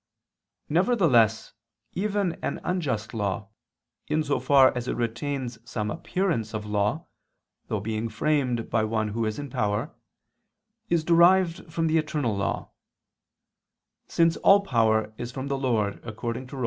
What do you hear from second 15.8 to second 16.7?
God, according to Rom.